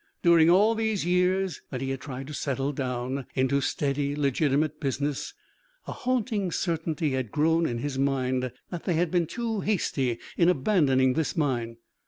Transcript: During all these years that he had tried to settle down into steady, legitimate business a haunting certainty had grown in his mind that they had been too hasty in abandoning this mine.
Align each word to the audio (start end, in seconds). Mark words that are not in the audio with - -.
During 0.23 0.49
all 0.49 0.73
these 0.73 1.05
years 1.05 1.61
that 1.69 1.79
he 1.79 1.91
had 1.91 2.01
tried 2.01 2.25
to 2.25 2.33
settle 2.33 2.71
down 2.71 3.27
into 3.35 3.61
steady, 3.61 4.15
legitimate 4.15 4.79
business 4.79 5.35
a 5.85 5.91
haunting 5.91 6.51
certainty 6.51 7.11
had 7.11 7.29
grown 7.31 7.67
in 7.67 7.77
his 7.77 7.99
mind 7.99 8.51
that 8.71 8.85
they 8.85 8.95
had 8.95 9.11
been 9.11 9.27
too 9.27 9.59
hasty 9.59 10.17
in 10.39 10.49
abandoning 10.49 11.13
this 11.13 11.37
mine. 11.37 11.77